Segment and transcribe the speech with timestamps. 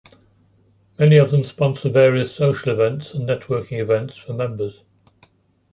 [0.97, 4.81] Many of them sponsor various social events and networking events for members.